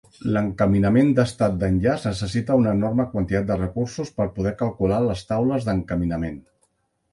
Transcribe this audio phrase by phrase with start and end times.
[0.35, 6.45] L'encaminament d'estat d'enllaç necessita una enorme quantitat de recursos per poder calcular les taules d'encaminament.